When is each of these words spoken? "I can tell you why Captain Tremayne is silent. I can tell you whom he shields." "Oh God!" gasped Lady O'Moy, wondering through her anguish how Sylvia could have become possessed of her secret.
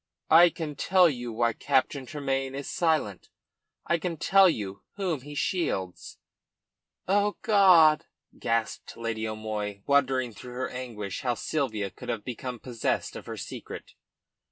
"I 0.31 0.49
can 0.49 0.75
tell 0.75 1.07
you 1.07 1.31
why 1.31 1.53
Captain 1.53 2.07
Tremayne 2.07 2.55
is 2.55 2.67
silent. 2.67 3.29
I 3.85 3.99
can 3.99 4.17
tell 4.17 4.49
you 4.49 4.81
whom 4.95 5.21
he 5.21 5.35
shields." 5.35 6.17
"Oh 7.07 7.37
God!" 7.43 8.07
gasped 8.39 8.97
Lady 8.97 9.27
O'Moy, 9.27 9.83
wondering 9.85 10.33
through 10.33 10.53
her 10.53 10.69
anguish 10.69 11.21
how 11.21 11.35
Sylvia 11.35 11.91
could 11.91 12.09
have 12.09 12.23
become 12.23 12.57
possessed 12.57 13.15
of 13.15 13.27
her 13.27 13.37
secret. 13.37 13.93